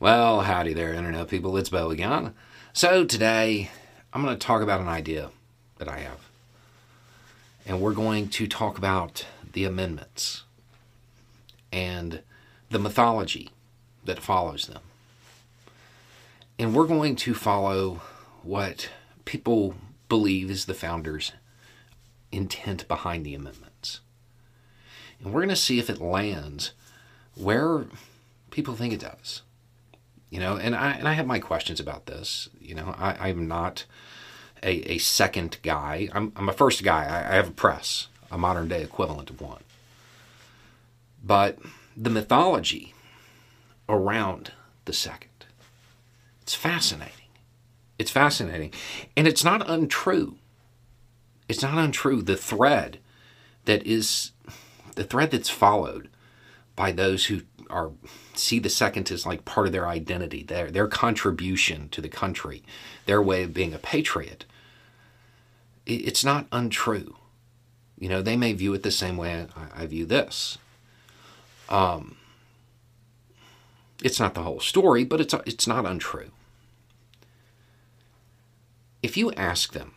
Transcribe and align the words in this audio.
Well, 0.00 0.40
howdy 0.40 0.72
there, 0.72 0.94
Internet 0.94 1.28
people. 1.28 1.58
It's 1.58 1.68
Beau 1.68 1.90
again. 1.90 2.32
So, 2.72 3.04
today 3.04 3.68
I'm 4.14 4.22
going 4.22 4.34
to 4.34 4.46
talk 4.46 4.62
about 4.62 4.80
an 4.80 4.88
idea 4.88 5.28
that 5.76 5.88
I 5.88 5.98
have. 5.98 6.26
And 7.66 7.82
we're 7.82 7.92
going 7.92 8.30
to 8.30 8.46
talk 8.46 8.78
about 8.78 9.26
the 9.52 9.66
amendments 9.66 10.44
and 11.70 12.22
the 12.70 12.78
mythology 12.78 13.50
that 14.06 14.20
follows 14.20 14.68
them. 14.68 14.80
And 16.58 16.74
we're 16.74 16.86
going 16.86 17.14
to 17.16 17.34
follow 17.34 18.00
what 18.42 18.88
people 19.26 19.74
believe 20.08 20.50
is 20.50 20.64
the 20.64 20.72
founders' 20.72 21.32
intent 22.32 22.88
behind 22.88 23.26
the 23.26 23.34
amendments. 23.34 24.00
And 25.22 25.34
we're 25.34 25.42
going 25.42 25.50
to 25.50 25.56
see 25.56 25.78
if 25.78 25.90
it 25.90 26.00
lands 26.00 26.72
where 27.34 27.84
people 28.50 28.76
think 28.76 28.94
it 28.94 29.00
does. 29.00 29.42
You 30.30 30.38
know, 30.38 30.56
and 30.56 30.74
I 30.76 30.92
and 30.92 31.08
I 31.08 31.14
have 31.14 31.26
my 31.26 31.40
questions 31.40 31.80
about 31.80 32.06
this. 32.06 32.48
You 32.60 32.76
know, 32.76 32.94
I, 32.96 33.28
I'm 33.28 33.48
not 33.48 33.84
a, 34.62 34.92
a 34.92 34.98
second 34.98 35.58
guy. 35.62 36.08
I'm, 36.12 36.32
I'm 36.36 36.48
a 36.48 36.52
first 36.52 36.82
guy. 36.82 37.04
I, 37.04 37.32
I 37.32 37.36
have 37.36 37.48
a 37.48 37.52
press, 37.52 38.08
a 38.30 38.38
modern 38.38 38.68
day 38.68 38.82
equivalent 38.82 39.30
of 39.30 39.40
one. 39.40 39.62
But 41.22 41.58
the 41.96 42.10
mythology 42.10 42.94
around 43.88 44.52
the 44.84 44.92
second, 44.92 45.46
it's 46.42 46.54
fascinating. 46.54 47.14
It's 47.98 48.10
fascinating. 48.10 48.72
And 49.16 49.26
it's 49.26 49.44
not 49.44 49.68
untrue. 49.68 50.36
It's 51.48 51.62
not 51.62 51.76
untrue. 51.76 52.22
The 52.22 52.36
thread 52.36 52.98
that 53.64 53.84
is 53.86 54.32
the 54.94 55.04
thread 55.04 55.32
that's 55.32 55.50
followed 55.50 56.08
by 56.76 56.92
those 56.92 57.26
who 57.26 57.42
are 57.70 57.92
see 58.34 58.58
the 58.58 58.68
second 58.68 59.10
as 59.10 59.26
like 59.26 59.44
part 59.44 59.66
of 59.66 59.72
their 59.72 59.88
identity, 59.88 60.42
their 60.42 60.70
their 60.70 60.88
contribution 60.88 61.88
to 61.90 62.00
the 62.00 62.08
country, 62.08 62.62
their 63.06 63.22
way 63.22 63.42
of 63.42 63.54
being 63.54 63.74
a 63.74 63.78
patriot. 63.78 64.44
It's 65.86 66.24
not 66.24 66.46
untrue. 66.52 67.16
You 67.98 68.08
know, 68.08 68.22
they 68.22 68.36
may 68.36 68.52
view 68.52 68.72
it 68.74 68.82
the 68.82 68.90
same 68.90 69.16
way 69.16 69.46
I, 69.56 69.82
I 69.82 69.86
view 69.86 70.06
this. 70.06 70.58
Um, 71.68 72.16
it's 74.02 74.20
not 74.20 74.34
the 74.34 74.42
whole 74.42 74.60
story, 74.60 75.04
but 75.04 75.20
it's 75.20 75.34
it's 75.46 75.66
not 75.66 75.86
untrue. 75.86 76.30
If 79.02 79.16
you 79.16 79.32
ask 79.32 79.72
them, 79.72 79.94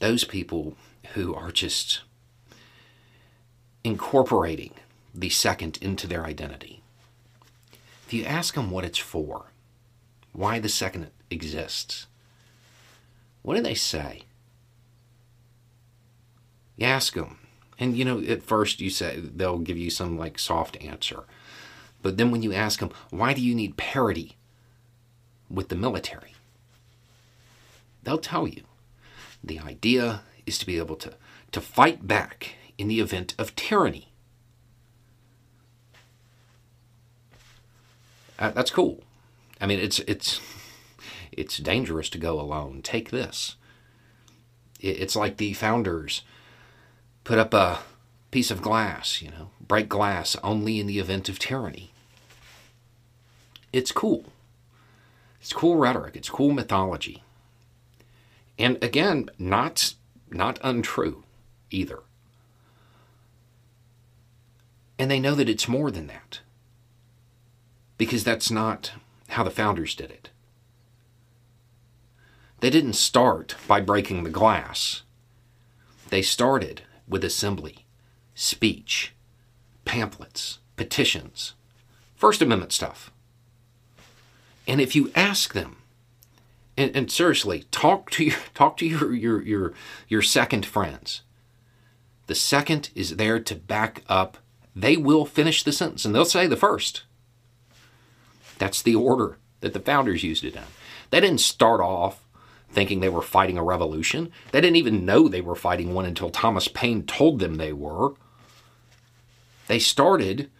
those 0.00 0.24
people 0.24 0.76
who 1.14 1.34
are 1.34 1.50
just 1.50 2.02
incorporating 3.84 4.72
the 5.18 5.28
second 5.28 5.78
into 5.80 6.06
their 6.06 6.24
identity. 6.24 6.82
If 8.06 8.12
you 8.12 8.24
ask 8.24 8.54
them 8.54 8.70
what 8.70 8.84
it's 8.84 8.98
for, 8.98 9.46
why 10.32 10.58
the 10.58 10.68
second 10.68 11.10
exists, 11.30 12.06
what 13.42 13.56
do 13.56 13.62
they 13.62 13.74
say? 13.74 14.22
You 16.76 16.86
ask 16.86 17.14
them, 17.14 17.38
and 17.78 17.96
you 17.96 18.04
know, 18.04 18.20
at 18.20 18.42
first 18.42 18.80
you 18.80 18.90
say 18.90 19.18
they'll 19.20 19.58
give 19.58 19.76
you 19.76 19.90
some 19.90 20.16
like 20.16 20.38
soft 20.38 20.82
answer. 20.82 21.24
But 22.00 22.16
then 22.16 22.30
when 22.30 22.42
you 22.42 22.52
ask 22.52 22.78
them, 22.78 22.90
why 23.10 23.34
do 23.34 23.40
you 23.40 23.54
need 23.54 23.76
parity 23.76 24.36
with 25.50 25.68
the 25.68 25.76
military? 25.76 26.34
They'll 28.04 28.18
tell 28.18 28.46
you 28.46 28.62
the 29.42 29.58
idea 29.58 30.22
is 30.46 30.58
to 30.58 30.66
be 30.66 30.78
able 30.78 30.96
to, 30.96 31.14
to 31.52 31.60
fight 31.60 32.06
back 32.06 32.54
in 32.78 32.86
the 32.86 33.00
event 33.00 33.34
of 33.38 33.56
tyranny. 33.56 34.07
Uh, 38.38 38.50
that's 38.50 38.70
cool. 38.70 39.02
I 39.60 39.66
mean, 39.66 39.80
it's 39.80 39.98
it's 40.00 40.40
it's 41.32 41.58
dangerous 41.58 42.08
to 42.10 42.18
go 42.18 42.40
alone. 42.40 42.80
Take 42.82 43.10
this. 43.10 43.56
It's 44.80 45.16
like 45.16 45.38
the 45.38 45.54
founders 45.54 46.22
put 47.24 47.38
up 47.38 47.52
a 47.52 47.80
piece 48.30 48.50
of 48.52 48.62
glass, 48.62 49.20
you 49.20 49.30
know, 49.30 49.50
break 49.60 49.88
glass 49.88 50.36
only 50.44 50.78
in 50.78 50.86
the 50.86 51.00
event 51.00 51.28
of 51.28 51.38
tyranny. 51.38 51.90
It's 53.72 53.90
cool. 53.90 54.26
It's 55.40 55.52
cool 55.52 55.76
rhetoric. 55.76 56.14
It's 56.14 56.30
cool 56.30 56.52
mythology. 56.52 57.22
And 58.56 58.82
again, 58.82 59.30
not 59.38 59.94
not 60.30 60.60
untrue 60.62 61.24
either. 61.70 62.00
And 64.98 65.10
they 65.10 65.20
know 65.20 65.34
that 65.34 65.48
it's 65.48 65.68
more 65.68 65.90
than 65.90 66.06
that 66.08 66.40
because 67.98 68.24
that's 68.24 68.50
not 68.50 68.92
how 69.30 69.44
the 69.44 69.50
founders 69.50 69.94
did 69.94 70.10
it. 70.10 70.30
They 72.60 72.70
didn't 72.70 72.94
start 72.94 73.56
by 73.66 73.80
breaking 73.80 74.24
the 74.24 74.30
glass. 74.30 75.02
They 76.08 76.22
started 76.22 76.82
with 77.06 77.22
assembly, 77.22 77.84
speech, 78.34 79.14
pamphlets, 79.84 80.58
petitions, 80.76 81.54
First 82.16 82.42
Amendment 82.42 82.72
stuff. 82.72 83.12
And 84.66 84.80
if 84.80 84.96
you 84.96 85.12
ask 85.14 85.54
them, 85.54 85.76
and, 86.76 86.94
and 86.94 87.10
seriously, 87.10 87.64
talk 87.70 88.10
to 88.12 88.24
your 88.24 88.36
talk 88.54 88.76
to 88.78 88.86
your, 88.86 89.14
your 89.14 89.42
your 89.42 89.72
your 90.08 90.22
second 90.22 90.66
friends. 90.66 91.22
The 92.26 92.34
second 92.34 92.90
is 92.94 93.16
there 93.16 93.40
to 93.40 93.54
back 93.54 94.02
up. 94.08 94.38
They 94.76 94.96
will 94.96 95.24
finish 95.24 95.62
the 95.62 95.72
sentence, 95.72 96.04
and 96.04 96.14
they'll 96.14 96.24
say 96.24 96.46
the 96.46 96.56
first. 96.56 97.04
That's 98.58 98.82
the 98.82 98.94
order 98.94 99.38
that 99.60 99.72
the 99.72 99.80
founders 99.80 100.22
used 100.22 100.44
it 100.44 100.56
in. 100.56 100.62
They 101.10 101.20
didn't 101.20 101.40
start 101.40 101.80
off 101.80 102.24
thinking 102.70 103.00
they 103.00 103.08
were 103.08 103.22
fighting 103.22 103.56
a 103.56 103.64
revolution. 103.64 104.30
They 104.52 104.60
didn't 104.60 104.76
even 104.76 105.06
know 105.06 105.26
they 105.26 105.40
were 105.40 105.54
fighting 105.54 105.94
one 105.94 106.04
until 106.04 106.30
Thomas 106.30 106.68
Paine 106.68 107.04
told 107.04 107.38
them 107.38 107.54
they 107.54 107.72
were. 107.72 108.14
They 109.66 109.78
started 109.78 110.50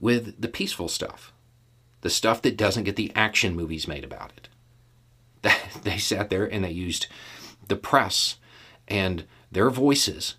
with 0.00 0.40
the 0.40 0.48
peaceful 0.48 0.88
stuff, 0.88 1.32
the 2.00 2.10
stuff 2.10 2.42
that 2.42 2.56
doesn't 2.56 2.84
get 2.84 2.96
the 2.96 3.12
action 3.14 3.54
movies 3.54 3.88
made 3.88 4.04
about 4.04 4.32
it. 4.36 4.48
They 5.82 5.98
sat 5.98 6.30
there 6.30 6.44
and 6.44 6.64
they 6.64 6.70
used 6.70 7.06
the 7.68 7.76
press 7.76 8.36
and 8.88 9.24
their 9.52 9.70
voices 9.70 10.34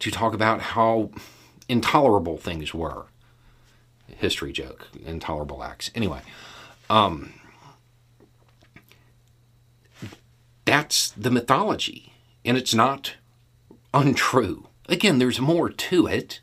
to 0.00 0.10
talk 0.10 0.34
about 0.34 0.60
how 0.60 1.10
intolerable 1.68 2.36
things 2.36 2.74
were 2.74 3.06
history 4.18 4.52
joke, 4.52 4.88
intolerable 5.04 5.62
acts. 5.62 5.90
Anyway, 5.94 6.20
um, 6.88 7.32
that's 10.64 11.10
the 11.10 11.30
mythology, 11.30 12.12
and 12.44 12.56
it's 12.56 12.74
not 12.74 13.14
untrue. 13.92 14.68
Again, 14.88 15.18
there's 15.18 15.40
more 15.40 15.68
to 15.68 16.06
it, 16.06 16.40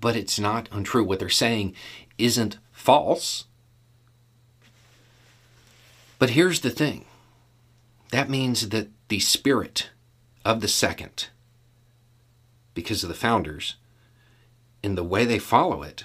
but 0.00 0.16
it's 0.16 0.38
not 0.38 0.68
untrue. 0.70 1.04
What 1.04 1.18
they're 1.18 1.28
saying 1.28 1.74
isn't 2.18 2.58
false. 2.72 3.44
But 6.18 6.30
here's 6.30 6.60
the 6.60 6.70
thing 6.70 7.04
that 8.10 8.30
means 8.30 8.70
that 8.70 8.88
the 9.08 9.20
spirit 9.20 9.90
of 10.44 10.60
the 10.60 10.68
second, 10.68 11.28
because 12.74 13.02
of 13.02 13.08
the 13.08 13.14
founders, 13.14 13.76
in 14.82 14.94
the 14.94 15.04
way 15.04 15.24
they 15.24 15.38
follow 15.38 15.82
it, 15.82 16.04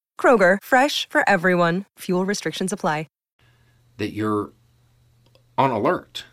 Kroger, 0.21 0.59
fresh 0.63 1.09
for 1.09 1.27
everyone. 1.27 1.85
Fuel 1.97 2.25
restrictions 2.25 2.71
apply. 2.71 3.07
That 3.97 4.13
you're 4.13 4.51
on 5.57 5.71
alert. 5.71 6.25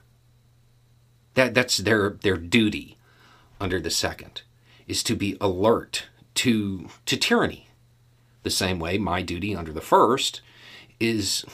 That 1.35 1.55
that's 1.55 1.77
their 1.77 2.19
their 2.23 2.37
duty 2.37 2.97
under 3.61 3.79
the 3.79 3.91
second 3.91 4.43
is 4.87 5.03
to 5.03 5.15
be 5.15 5.37
alert 5.41 6.09
to 6.37 6.89
to 7.05 7.17
tyranny. 7.17 7.69
The 8.43 8.51
same 8.51 8.79
way 8.79 8.97
my 8.97 9.23
duty 9.23 9.55
under 9.55 9.73
the 9.73 9.83
first 9.83 10.41
is 10.99 11.45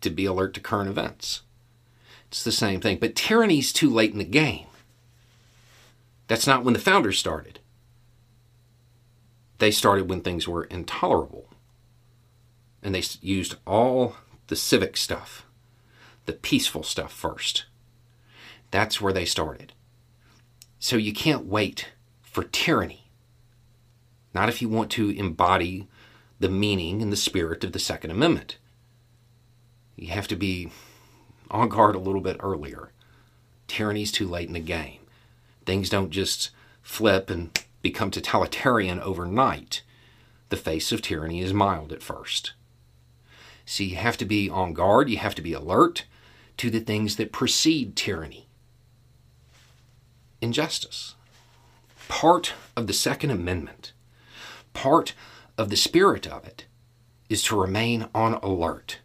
to 0.00 0.10
be 0.10 0.24
alert 0.24 0.54
to 0.54 0.60
current 0.60 0.88
events. 0.88 1.42
It's 2.28 2.42
the 2.42 2.52
same 2.52 2.80
thing, 2.80 2.98
but 2.98 3.14
tyranny's 3.14 3.72
too 3.72 3.90
late 3.90 4.12
in 4.12 4.18
the 4.18 4.24
game. 4.24 4.66
That's 6.28 6.46
not 6.46 6.64
when 6.64 6.72
the 6.72 6.80
founders 6.80 7.18
started. 7.18 7.58
They 9.58 9.70
started 9.70 10.08
when 10.08 10.22
things 10.22 10.48
were 10.48 10.64
intolerable 10.64 11.51
and 12.82 12.94
they 12.94 13.02
used 13.20 13.56
all 13.66 14.16
the 14.48 14.56
civic 14.56 14.96
stuff, 14.96 15.46
the 16.26 16.32
peaceful 16.32 16.82
stuff 16.82 17.12
first. 17.12 17.66
That's 18.70 19.00
where 19.00 19.12
they 19.12 19.24
started. 19.24 19.72
So 20.78 20.96
you 20.96 21.12
can't 21.12 21.46
wait 21.46 21.90
for 22.22 22.44
tyranny. 22.44 23.10
Not 24.34 24.48
if 24.48 24.60
you 24.60 24.68
want 24.68 24.90
to 24.92 25.10
embody 25.10 25.86
the 26.40 26.48
meaning 26.48 27.00
and 27.02 27.12
the 27.12 27.16
spirit 27.16 27.62
of 27.62 27.72
the 27.72 27.78
Second 27.78 28.10
Amendment. 28.10 28.58
You 29.94 30.08
have 30.08 30.26
to 30.28 30.36
be 30.36 30.72
on 31.50 31.68
guard 31.68 31.94
a 31.94 32.00
little 32.00 32.20
bit 32.20 32.38
earlier. 32.40 32.90
Tyranny's 33.68 34.10
too 34.10 34.26
late 34.26 34.48
in 34.48 34.54
the 34.54 34.60
game. 34.60 34.98
Things 35.64 35.88
don't 35.88 36.10
just 36.10 36.50
flip 36.82 37.30
and 37.30 37.56
become 37.80 38.10
totalitarian 38.10 38.98
overnight. 39.00 39.82
The 40.48 40.56
face 40.56 40.90
of 40.90 41.02
tyranny 41.02 41.40
is 41.40 41.52
mild 41.52 41.92
at 41.92 42.02
first. 42.02 42.54
So 43.72 43.84
you 43.84 43.96
have 43.96 44.18
to 44.18 44.26
be 44.26 44.50
on 44.50 44.74
guard, 44.74 45.08
you 45.08 45.16
have 45.16 45.34
to 45.34 45.40
be 45.40 45.54
alert 45.54 46.04
to 46.58 46.68
the 46.68 46.78
things 46.78 47.16
that 47.16 47.32
precede 47.32 47.96
tyranny. 47.96 48.46
Injustice. 50.42 51.14
Part 52.06 52.52
of 52.76 52.86
the 52.86 52.92
Second 52.92 53.30
Amendment, 53.30 53.94
part 54.74 55.14
of 55.56 55.70
the 55.70 55.76
spirit 55.78 56.26
of 56.26 56.46
it, 56.46 56.66
is 57.30 57.42
to 57.44 57.58
remain 57.58 58.10
on 58.14 58.34
alert 58.34 58.98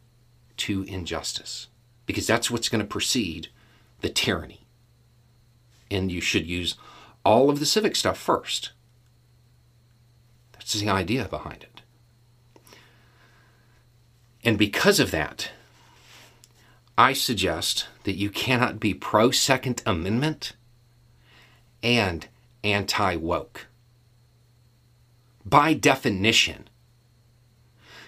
to 0.57 0.83
injustice, 0.83 1.67
because 2.05 2.27
that's 2.27 2.51
what's 2.51 2.67
going 2.67 2.81
to 2.81 2.85
precede 2.85 3.47
the 4.01 4.09
tyranny. 4.09 4.65
And 5.89 6.11
you 6.11 6.19
should 6.19 6.45
use 6.45 6.75
all 7.23 7.49
of 7.49 7.61
the 7.61 7.65
civic 7.65 7.95
stuff 7.95 8.17
first. 8.17 8.73
That's 10.51 10.73
the 10.73 10.89
idea 10.89 11.29
behind 11.29 11.63
it. 11.63 11.83
And 14.43 14.57
because 14.57 14.99
of 14.99 15.11
that, 15.11 15.51
I 16.97 17.13
suggest 17.13 17.87
that 18.03 18.15
you 18.15 18.29
cannot 18.29 18.79
be 18.79 18.93
pro 18.93 19.31
Second 19.31 19.81
Amendment 19.85 20.53
and 21.83 22.27
anti 22.63 23.15
woke. 23.15 23.67
By 25.45 25.73
definition, 25.73 26.67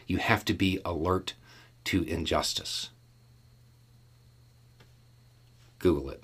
you 0.07 0.17
have 0.17 0.43
to 0.45 0.53
be 0.53 0.79
alert 0.83 1.35
to 1.85 2.03
injustice. 2.03 2.89
Google 5.77 6.09
it. 6.09 6.23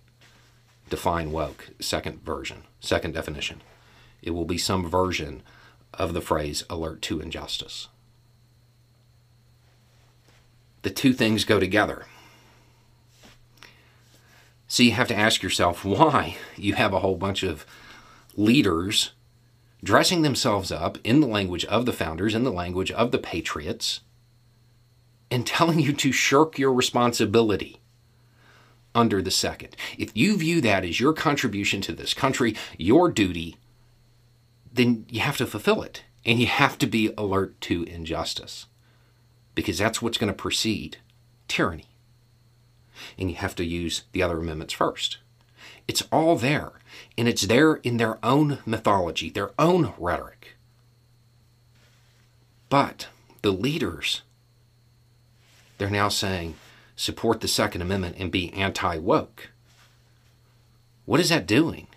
Define 0.89 1.31
woke, 1.31 1.69
second 1.79 2.23
version, 2.23 2.63
second 2.79 3.13
definition. 3.13 3.61
It 4.21 4.31
will 4.31 4.45
be 4.45 4.57
some 4.57 4.89
version 4.89 5.41
of 5.93 6.13
the 6.13 6.21
phrase 6.21 6.63
alert 6.69 7.01
to 7.03 7.19
injustice. 7.19 7.87
The 10.85 10.91
two 10.91 11.13
things 11.13 11.45
go 11.45 11.59
together. 11.59 12.05
So 14.67 14.83
you 14.83 14.91
have 14.91 15.07
to 15.07 15.17
ask 15.17 15.41
yourself 15.41 15.83
why 15.83 16.37
you 16.55 16.75
have 16.75 16.93
a 16.93 16.99
whole 16.99 17.15
bunch 17.15 17.41
of 17.41 17.65
leaders 18.35 19.13
dressing 19.83 20.21
themselves 20.21 20.71
up 20.71 20.99
in 21.03 21.21
the 21.21 21.27
language 21.27 21.65
of 21.65 21.87
the 21.87 21.91
founders, 21.91 22.35
in 22.35 22.43
the 22.43 22.51
language 22.51 22.91
of 22.91 23.09
the 23.09 23.17
patriots, 23.17 24.01
and 25.31 25.47
telling 25.47 25.79
you 25.79 25.91
to 25.91 26.11
shirk 26.11 26.59
your 26.59 26.71
responsibility 26.71 27.79
under 28.93 29.23
the 29.23 29.31
second. 29.31 29.75
If 29.97 30.15
you 30.15 30.37
view 30.37 30.61
that 30.61 30.85
as 30.85 30.99
your 30.99 31.13
contribution 31.13 31.81
to 31.81 31.93
this 31.93 32.13
country, 32.13 32.55
your 32.77 33.09
duty, 33.09 33.57
then 34.71 35.07
you 35.09 35.21
have 35.21 35.37
to 35.37 35.47
fulfill 35.47 35.81
it. 35.81 36.03
And 36.23 36.39
you 36.39 36.45
have 36.45 36.77
to 36.77 36.85
be 36.85 37.11
alert 37.17 37.59
to 37.61 37.81
injustice 37.85 38.67
because 39.55 39.77
that's 39.77 40.01
what's 40.01 40.17
going 40.17 40.31
to 40.31 40.33
precede 40.33 40.97
tyranny. 41.47 41.87
And 43.17 43.29
you 43.29 43.37
have 43.37 43.55
to 43.55 43.65
use 43.65 44.03
the 44.11 44.21
other 44.21 44.37
amendments 44.37 44.73
first. 44.73 45.17
It's 45.87 46.03
all 46.11 46.35
there, 46.35 46.73
and 47.17 47.27
it's 47.27 47.43
there 47.43 47.75
in 47.75 47.97
their 47.97 48.23
own 48.23 48.59
mythology, 48.65 49.29
their 49.29 49.51
own 49.57 49.93
rhetoric. 49.97 50.55
But 52.69 53.07
the 53.41 53.51
leaders, 53.51 54.21
they're 55.77 55.89
now 55.89 56.09
saying, 56.09 56.55
support 56.95 57.41
the 57.41 57.47
Second 57.47 57.81
Amendment 57.81 58.15
and 58.17 58.31
be 58.31 58.51
anti 58.53 58.97
woke. 58.97 59.49
What 61.05 61.19
is 61.19 61.29
that 61.29 61.45
doing? 61.45 61.87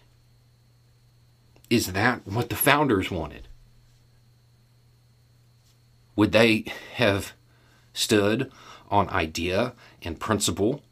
Is 1.71 1.93
that 1.93 2.27
what 2.27 2.49
the 2.49 2.57
founders 2.57 3.11
wanted? 3.11 3.49
Would 6.17 6.33
they 6.33 6.65
have 6.95 7.33
stood 7.99 8.51
on 8.91 9.09
idea 9.11 9.75
and 10.03 10.21
principle, 10.21 10.83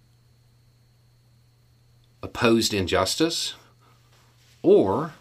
opposed 2.20 2.74
injustice, 2.74 3.54
or 4.60 5.12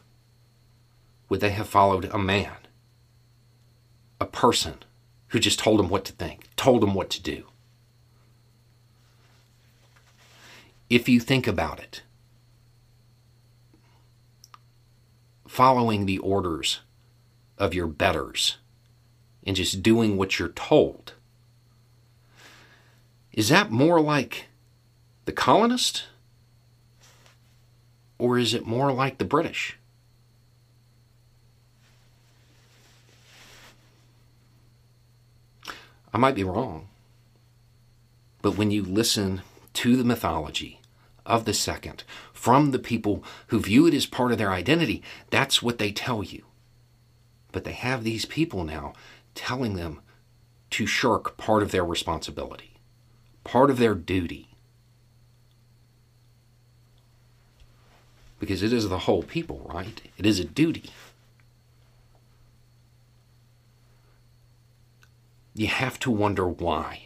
would 1.30 1.42
they 1.42 1.52
have 1.52 1.70
followed 1.70 2.06
a 2.06 2.18
man, 2.18 2.58
a 4.20 4.26
person 4.26 4.74
who 5.28 5.40
just 5.40 5.60
told 5.60 5.78
them 5.78 5.90
what 5.90 6.04
to 6.06 6.14
think, 6.14 6.50
told 6.56 6.82
them 6.82 6.96
what 6.96 7.12
to 7.12 7.22
do? 7.22 7.46
If 10.90 11.08
you 11.08 11.20
think 11.20 11.48
about 11.48 11.80
it, 11.80 12.02
following 15.48 16.06
the 16.06 16.18
orders 16.18 16.80
of 17.60 17.76
your 17.76 17.88
betters 17.88 18.58
and 19.46 19.56
just 19.56 19.84
doing 19.84 20.18
what 20.18 20.40
you're 20.40 20.50
told 20.50 21.14
is 23.36 23.50
that 23.50 23.70
more 23.70 24.00
like 24.00 24.46
the 25.26 25.34
colonist? 25.34 26.06
Or 28.18 28.40
is 28.40 28.54
it 28.54 28.66
more 28.66 28.94
like 28.94 29.18
the 29.18 29.26
British? 29.26 29.78
I 36.14 36.18
might 36.18 36.34
be 36.34 36.46
wrong. 36.46 36.88
But 38.42 38.58
when 38.58 38.72
you 38.72 38.84
listen 38.84 39.42
to 39.74 39.98
the 39.98 40.06
mythology 40.06 40.80
of 41.26 41.44
the 41.44 41.54
second 41.54 42.06
from 42.32 42.72
the 42.72 42.80
people 42.80 43.22
who 43.48 43.60
view 43.60 43.86
it 43.86 43.94
as 43.94 44.06
part 44.06 44.32
of 44.32 44.38
their 44.38 44.52
identity, 44.52 45.04
that's 45.30 45.62
what 45.62 45.78
they 45.78 45.92
tell 45.92 46.24
you. 46.24 46.46
But 47.52 47.66
they 47.66 47.74
have 47.74 48.06
these 48.06 48.24
people 48.24 48.64
now 48.64 48.94
telling 49.34 49.76
them 49.76 50.00
to 50.70 50.86
shirk 50.86 51.36
part 51.36 51.64
of 51.64 51.72
their 51.72 51.84
responsibility 51.84 52.75
part 53.46 53.70
of 53.70 53.78
their 53.78 53.96
duty. 53.96 54.50
Because 58.38 58.62
it 58.62 58.74
is 58.74 58.90
the 58.90 59.00
whole 59.00 59.24
people, 59.24 59.72
right? 59.74 60.02
It 60.18 60.26
is 60.26 60.40
a 60.40 60.44
duty. 60.44 60.90
You 65.54 65.68
have 65.68 65.98
to 66.00 66.12
wonder 66.12 66.46
why 66.46 67.06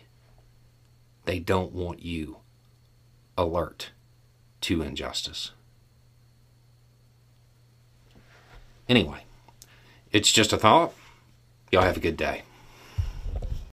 they 1.26 1.38
don't 1.38 1.72
want 1.72 2.02
you 2.02 2.38
alert 3.38 3.92
to 4.62 4.82
injustice. 4.82 5.52
Anyway, 8.88 9.24
it's 10.12 10.32
just 10.32 10.52
a 10.52 10.58
thought. 10.58 10.94
Y'all 11.72 11.84
have 11.84 11.98
a 11.98 12.02
good 12.02 12.18
day. 12.18 12.42